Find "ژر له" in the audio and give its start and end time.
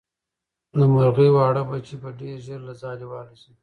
2.45-2.73